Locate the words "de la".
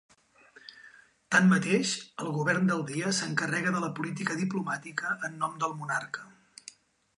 3.77-3.93